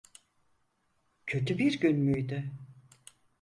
Kötü 1.27 1.57
bir 1.57 1.79
gün 1.79 1.97
müydü? 1.99 2.51